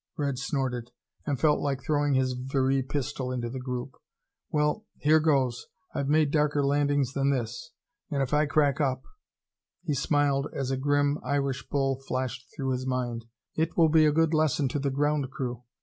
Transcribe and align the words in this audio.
Red 0.17 0.39
snorted, 0.39 0.89
and 1.27 1.39
felt 1.39 1.59
like 1.59 1.83
throwing 1.83 2.15
his 2.15 2.33
Very 2.33 2.81
pistol 2.81 3.31
into 3.31 3.51
the 3.51 3.59
group. 3.59 3.91
"Well, 4.49 4.87
here 4.97 5.19
goes! 5.19 5.67
I've 5.93 6.09
made 6.09 6.31
darker 6.31 6.65
landings 6.65 7.13
than 7.13 7.29
this. 7.29 7.69
And 8.09 8.23
if 8.23 8.33
I 8.33 8.47
crack 8.47 8.81
up" 8.81 9.03
he 9.85 9.93
smiled 9.93 10.47
as 10.55 10.71
a 10.71 10.75
grim 10.77 11.19
Irish 11.23 11.69
bull 11.69 12.01
flashed 12.07 12.47
through 12.55 12.71
his 12.71 12.87
mind 12.87 13.25
"it 13.55 13.77
will 13.77 13.89
be 13.89 14.07
a 14.07 14.11
good 14.11 14.33
lesson 14.33 14.67
to 14.69 14.79
the 14.79 14.89
ground 14.89 15.29
crew. 15.29 15.65